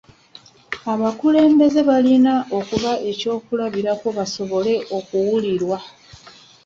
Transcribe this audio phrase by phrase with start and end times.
[0.93, 5.77] Abakulembeze balina okuba eky'okulabirako basobole okuwulirwa.